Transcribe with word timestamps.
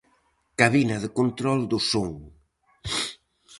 Cabina 0.59 0.97
de 1.03 1.09
control 1.19 1.59
do 1.71 1.79
son. 1.91 2.11